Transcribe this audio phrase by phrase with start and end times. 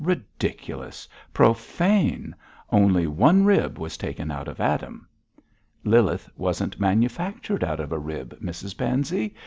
[0.03, 1.07] Ridiculous!
[1.31, 2.33] Profane!
[2.71, 5.07] Only one rib was taken out of Adam!'
[5.83, 9.35] 'Lilith wasn't manufactured out of a rib, Mrs Pansey.